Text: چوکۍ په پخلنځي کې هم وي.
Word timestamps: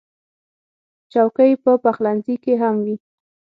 چوکۍ 1.11 1.51
په 1.63 1.71
پخلنځي 1.83 2.35
کې 2.43 2.53
هم 2.61 2.75
وي. 2.85 2.95